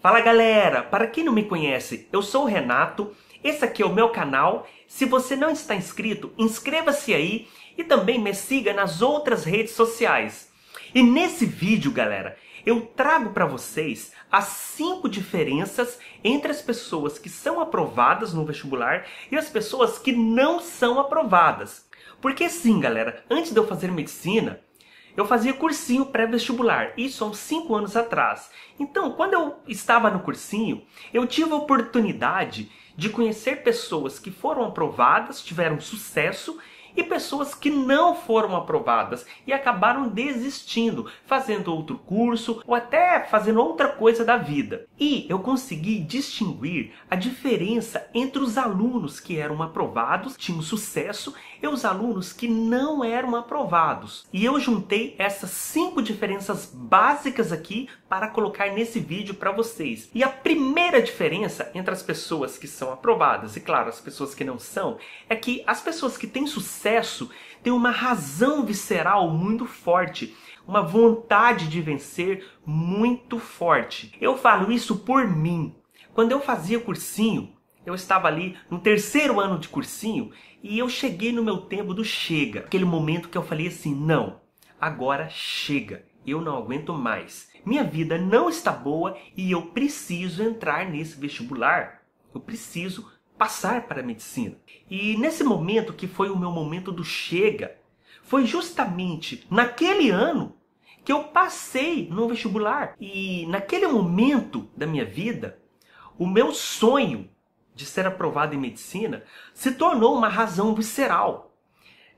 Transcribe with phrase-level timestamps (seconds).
[0.00, 3.12] Fala galera, para quem não me conhece, eu sou o Renato,
[3.42, 4.64] esse aqui é o meu canal.
[4.86, 10.52] Se você não está inscrito, inscreva-se aí e também me siga nas outras redes sociais.
[10.94, 17.28] E nesse vídeo, galera, eu trago para vocês as cinco diferenças entre as pessoas que
[17.28, 21.88] são aprovadas no vestibular e as pessoas que não são aprovadas.
[22.20, 24.60] Porque sim, galera, antes de eu fazer medicina,
[25.18, 28.52] eu fazia cursinho pré-vestibular, isso há uns 5 anos atrás.
[28.78, 34.64] Então, quando eu estava no cursinho, eu tive a oportunidade de conhecer pessoas que foram
[34.64, 36.56] aprovadas, tiveram sucesso
[36.96, 43.60] e pessoas que não foram aprovadas e acabaram desistindo, fazendo outro curso ou até fazendo
[43.60, 44.86] outra coisa da vida.
[44.98, 51.66] E eu consegui distinguir a diferença entre os alunos que eram aprovados, tinham sucesso, e
[51.66, 54.26] os alunos que não eram aprovados.
[54.32, 60.08] E eu juntei essas cinco diferenças básicas aqui para colocar nesse vídeo para vocês.
[60.14, 64.44] E a primeira diferença entre as pessoas que são aprovadas e, claro, as pessoas que
[64.44, 66.87] não são, é que as pessoas que têm sucesso
[67.62, 70.34] têm uma razão visceral muito forte
[70.68, 74.14] uma vontade de vencer muito forte.
[74.20, 75.74] Eu falo isso por mim.
[76.12, 80.30] Quando eu fazia cursinho, eu estava ali no terceiro ano de cursinho
[80.62, 82.60] e eu cheguei no meu tempo do chega.
[82.60, 84.42] Aquele momento que eu falei assim: não,
[84.78, 87.48] agora chega, eu não aguento mais.
[87.64, 92.02] Minha vida não está boa e eu preciso entrar nesse vestibular.
[92.34, 94.56] Eu preciso passar para a medicina.
[94.90, 97.76] E nesse momento que foi o meu momento do chega,
[98.22, 100.56] foi justamente naquele ano
[101.04, 102.94] que eu passei no vestibular.
[103.00, 105.58] E naquele momento da minha vida,
[106.18, 107.30] o meu sonho
[107.74, 111.56] de ser aprovado em medicina se tornou uma razão visceral.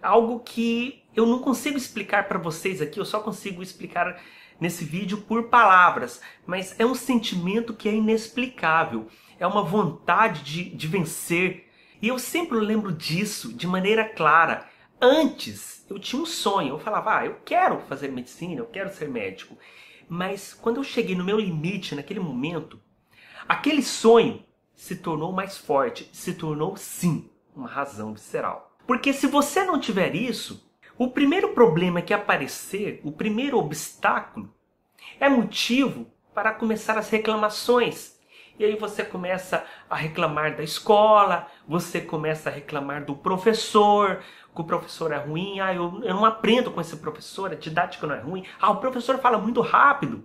[0.00, 4.22] Algo que eu não consigo explicar para vocês aqui, eu só consigo explicar
[4.60, 9.08] nesse vídeo por palavras, mas é um sentimento que é inexplicável,
[9.38, 11.68] é uma vontade de, de vencer.
[12.00, 14.68] E eu sempre lembro disso de maneira clara.
[15.00, 19.08] Antes eu tinha um sonho, eu falava, ah, eu quero fazer medicina, eu quero ser
[19.08, 19.56] médico.
[20.08, 22.80] Mas quando eu cheguei no meu limite naquele momento,
[23.48, 24.42] aquele sonho
[24.74, 28.76] se tornou mais forte, se tornou sim uma razão visceral.
[28.86, 30.66] Porque se você não tiver isso,
[30.96, 34.54] o primeiro problema que aparecer, o primeiro obstáculo,
[35.20, 38.17] é motivo para começar as reclamações.
[38.58, 44.20] E aí você começa a reclamar da escola, você começa a reclamar do professor,
[44.52, 48.04] que o professor é ruim, ah, eu, eu não aprendo com esse professor, a didática
[48.06, 50.24] não é ruim, ah, o professor fala muito rápido,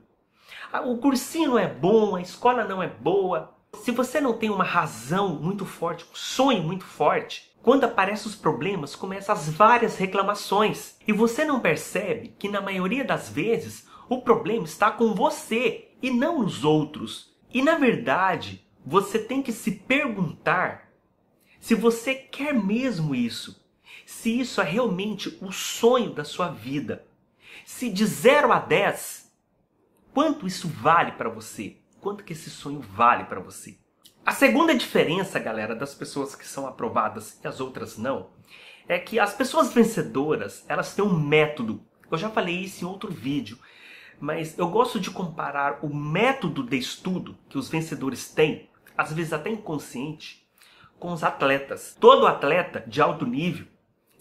[0.71, 3.53] ah, o cursinho não é bom, a escola não é boa.
[3.75, 8.35] Se você não tem uma razão muito forte, um sonho muito forte, quando aparecem os
[8.35, 10.97] problemas, começam as várias reclamações.
[11.07, 16.11] E você não percebe que na maioria das vezes o problema está com você e
[16.11, 17.32] não nos outros.
[17.53, 20.89] E na verdade, você tem que se perguntar
[21.59, 23.63] se você quer mesmo isso.
[24.05, 27.05] Se isso é realmente o sonho da sua vida.
[27.65, 29.31] Se de 0 a 10,
[30.13, 31.77] quanto isso vale para você?
[32.03, 33.77] quanto que esse sonho vale para você.
[34.25, 38.29] A segunda diferença, galera, das pessoas que são aprovadas e as outras não,
[38.87, 41.81] é que as pessoas vencedoras, elas têm um método.
[42.11, 43.57] Eu já falei isso em outro vídeo,
[44.19, 49.33] mas eu gosto de comparar o método de estudo que os vencedores têm, às vezes
[49.33, 50.47] até inconsciente,
[50.99, 51.97] com os atletas.
[51.99, 53.67] Todo atleta de alto nível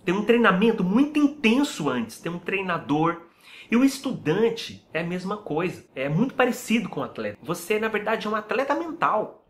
[0.05, 3.23] tem um treinamento muito intenso antes, tem um treinador,
[3.71, 7.39] e o estudante é a mesma coisa, é muito parecido com o atleta.
[7.43, 9.47] Você, na verdade, é um atleta mental.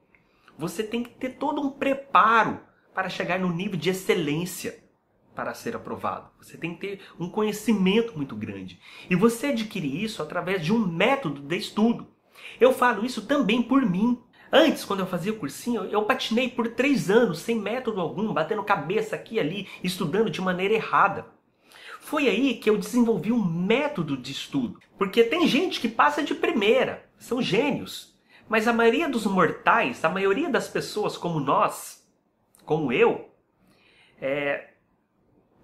[0.58, 2.60] Você tem que ter todo um preparo
[2.94, 4.81] para chegar no nível de excelência
[5.34, 6.31] para ser aprovado.
[6.41, 8.81] Você tem que ter um conhecimento muito grande.
[9.09, 12.09] E você adquire isso através de um método de estudo.
[12.60, 14.20] Eu falo isso também por mim.
[14.50, 18.62] Antes, quando eu fazia o cursinho, eu patinei por três anos sem método algum, batendo
[18.62, 21.26] cabeça aqui e ali, estudando de maneira errada.
[22.00, 24.78] Foi aí que eu desenvolvi um método de estudo.
[24.99, 28.12] Porque tem gente que passa de primeira, são gênios.
[28.49, 32.06] Mas a maioria dos mortais, a maioria das pessoas como nós,
[32.67, 33.31] como eu,
[34.20, 34.71] é,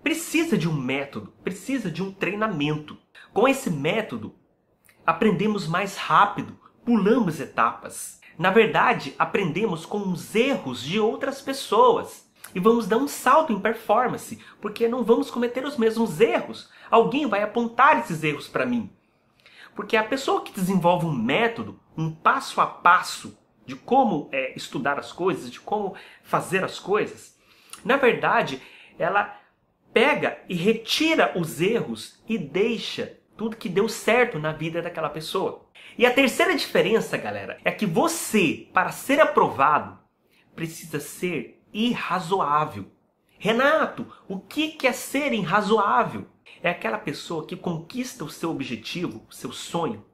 [0.02, 2.96] precisa de um método, precisa de um treinamento.
[3.32, 4.34] Com esse método,
[5.06, 8.20] aprendemos mais rápido, pulamos etapas.
[8.38, 13.60] Na verdade, aprendemos com os erros de outras pessoas e vamos dar um salto em
[13.60, 16.70] performance, porque não vamos cometer os mesmos erros.
[16.90, 18.90] Alguém vai apontar esses erros para mim.
[19.74, 24.98] Porque a pessoa que desenvolve um método, um passo a passo de como é, estudar
[24.98, 27.36] as coisas, de como fazer as coisas,
[27.84, 28.62] na verdade,
[28.98, 29.38] ela
[29.92, 35.66] pega e retira os erros e deixa tudo que deu certo na vida daquela pessoa.
[35.96, 39.98] E a terceira diferença, galera, é que você, para ser aprovado,
[40.54, 42.90] precisa ser irrazoável.
[43.38, 46.26] Renato, o que é ser irrazoável?
[46.60, 50.04] É aquela pessoa que conquista o seu objetivo, o seu sonho,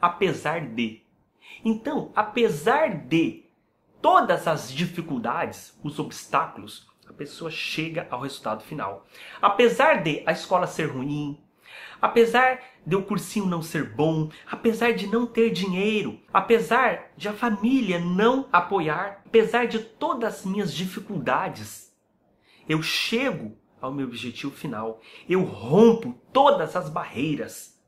[0.00, 1.02] apesar de.
[1.64, 3.44] Então, apesar de
[4.00, 6.86] todas as dificuldades, os obstáculos,
[7.18, 9.06] pessoa chega ao resultado final.
[9.42, 11.38] Apesar de a escola ser ruim,
[12.00, 17.32] apesar de o cursinho não ser bom, apesar de não ter dinheiro, apesar de a
[17.34, 21.92] família não apoiar, apesar de todas as minhas dificuldades,
[22.68, 25.00] eu chego ao meu objetivo final.
[25.28, 27.78] Eu rompo todas as barreiras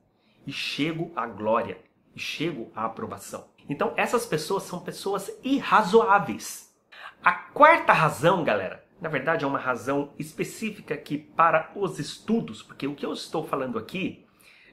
[0.47, 1.79] e chego à glória,
[2.15, 3.49] e chego à aprovação.
[3.69, 6.75] Então, essas pessoas são pessoas irrazoáveis.
[7.23, 12.87] A quarta razão, galera, na verdade é uma razão específica aqui para os estudos, porque
[12.87, 14.27] o que eu estou falando aqui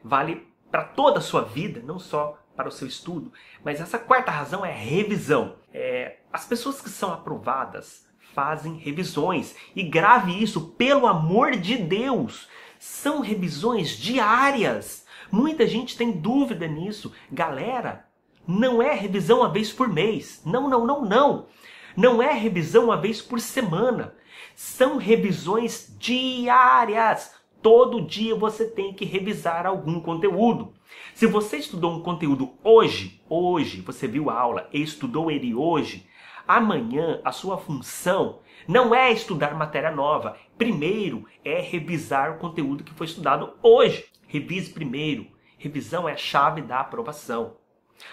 [0.03, 3.31] vale para toda a sua vida, não só para o seu estudo.
[3.63, 5.55] Mas essa quarta razão é revisão.
[5.73, 9.55] É, as pessoas que são aprovadas fazem revisões.
[9.75, 12.47] E grave isso, pelo amor de Deus!
[12.79, 15.05] São revisões diárias.
[15.31, 17.11] Muita gente tem dúvida nisso.
[17.31, 18.05] Galera,
[18.47, 20.41] não é revisão uma vez por mês.
[20.45, 21.47] Não, não, não, não.
[21.97, 24.13] Não é revisão uma vez por semana.
[24.55, 27.33] São revisões diárias.
[27.59, 30.75] Todo dia você tem que revisar algum conteúdo.
[31.15, 36.07] Se você estudou um conteúdo hoje, hoje, você viu a aula e estudou ele hoje,
[36.47, 40.37] amanhã a sua função não é estudar matéria nova.
[40.55, 44.05] Primeiro é revisar o conteúdo que foi estudado hoje.
[44.27, 45.25] Revise primeiro.
[45.57, 47.57] Revisão é a chave da aprovação.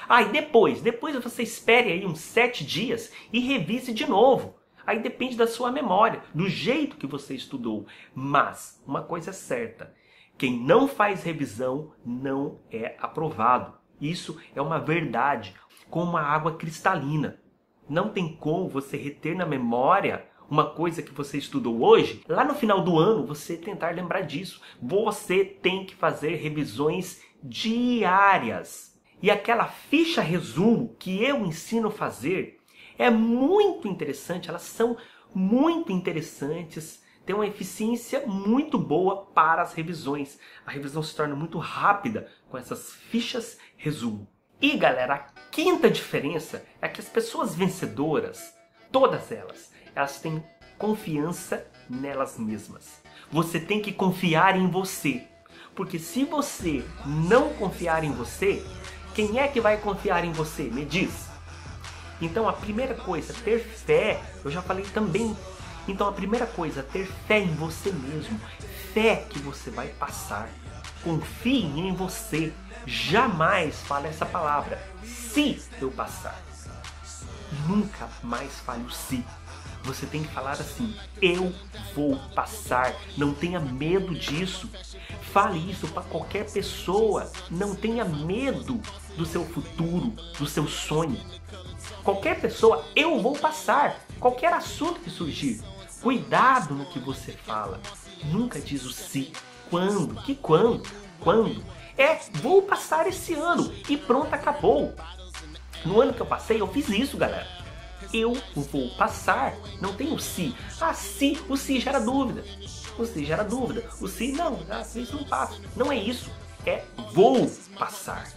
[0.08, 4.56] Aí ah, depois, depois você espere aí uns sete dias e revise de novo.
[4.86, 7.86] Aí depende da sua memória, do jeito que você estudou.
[8.14, 9.94] Mas uma coisa é certa:
[10.36, 13.74] quem não faz revisão não é aprovado.
[14.00, 15.54] Isso é uma verdade,
[15.88, 17.40] como uma água cristalina.
[17.88, 22.54] Não tem como você reter na memória uma coisa que você estudou hoje, lá no
[22.54, 24.60] final do ano você tentar lembrar disso.
[24.80, 28.93] Você tem que fazer revisões diárias.
[29.24, 32.60] E aquela ficha resumo que eu ensino a fazer
[32.98, 34.98] é muito interessante, elas são
[35.34, 40.38] muito interessantes, tem uma eficiência muito boa para as revisões.
[40.66, 44.28] A revisão se torna muito rápida com essas fichas resumo.
[44.60, 45.18] E galera, a
[45.50, 48.54] quinta diferença é que as pessoas vencedoras,
[48.92, 50.44] todas elas, elas têm
[50.76, 53.00] confiança nelas mesmas.
[53.30, 55.26] Você tem que confiar em você.
[55.74, 58.62] Porque se você não confiar em você,
[59.14, 60.64] quem é que vai confiar em você?
[60.64, 61.28] Me diz.
[62.20, 65.36] Então a primeira coisa, ter fé, eu já falei também.
[65.86, 68.40] Então a primeira coisa, ter fé em você mesmo.
[68.92, 70.48] Fé que você vai passar.
[71.02, 72.52] Confie em você.
[72.86, 74.82] Jamais fale essa palavra.
[75.04, 76.42] Se eu passar.
[77.68, 79.24] Nunca mais fale o se.
[79.84, 81.52] Você tem que falar assim: eu
[81.94, 82.94] vou passar.
[83.16, 84.68] Não tenha medo disso.
[85.32, 87.30] Fale isso para qualquer pessoa.
[87.50, 88.80] Não tenha medo
[89.16, 91.20] do seu futuro, do seu sonho.
[92.02, 94.00] Qualquer pessoa, eu vou passar.
[94.18, 95.62] Qualquer assunto que surgir.
[96.00, 97.80] Cuidado no que você fala.
[98.24, 99.32] Nunca diz o se.
[99.70, 100.14] Quando?
[100.22, 100.82] Que quando?
[101.20, 101.62] Quando?
[101.96, 103.72] É, vou passar esse ano.
[103.88, 104.94] E pronto, acabou.
[105.84, 107.63] No ano que eu passei, eu fiz isso, galera.
[108.14, 109.54] Eu vou passar.
[109.80, 110.54] Não tem o se.
[110.80, 111.36] Ah, se.
[111.48, 112.44] O se gera dúvida.
[112.96, 113.90] O se gera dúvida.
[114.00, 114.60] O se, não.
[114.70, 115.60] Ah, isso não passa.
[115.74, 116.30] Não é isso.
[116.64, 118.32] É vou passar.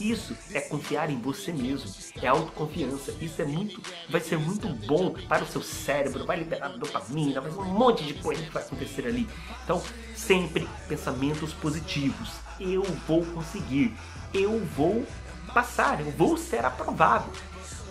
[0.00, 1.90] Isso é confiar em você mesmo,
[2.20, 3.14] é autoconfiança.
[3.20, 7.50] Isso é muito, vai ser muito bom para o seu cérebro, vai liberar dopamina, vai
[7.50, 9.28] um monte de coisa que vai acontecer ali.
[9.62, 9.80] Então,
[10.16, 12.43] sempre pensamentos positivos.
[12.58, 13.94] Eu vou conseguir,
[14.32, 15.06] eu vou
[15.52, 17.26] passar, eu vou ser aprovado.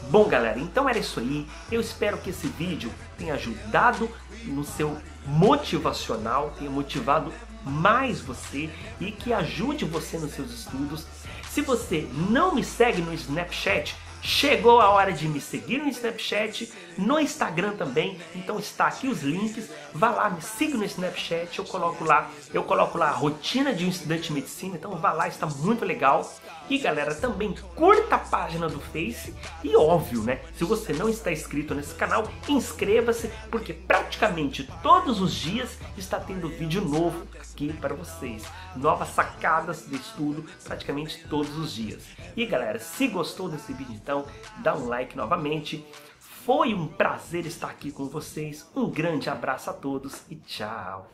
[0.09, 1.47] Bom, galera, então era isso aí.
[1.71, 4.09] Eu espero que esse vídeo tenha ajudado
[4.45, 11.05] no seu motivacional, tenha motivado mais você e que ajude você nos seus estudos.
[11.49, 16.71] Se você não me segue no Snapchat, Chegou a hora de me seguir no Snapchat,
[16.97, 19.69] no Instagram também, então está aqui os links.
[19.93, 23.85] Vá lá, me siga no Snapchat, eu coloco lá, eu coloco lá a rotina de
[23.85, 26.33] um estudante de medicina, então vá lá, está muito legal.
[26.69, 30.41] E galera, também curta a página do Face e óbvio, né?
[30.57, 36.47] Se você não está inscrito nesse canal, inscreva-se, porque praticamente todos os dias está tendo
[36.47, 38.43] vídeo novo aqui para vocês.
[38.75, 42.03] Novas sacadas de estudo praticamente todos os dias.
[42.35, 44.25] E galera, se gostou desse vídeo então,
[44.59, 45.85] dá um like novamente.
[46.45, 48.69] Foi um prazer estar aqui com vocês.
[48.75, 51.09] Um grande abraço a todos e tchau!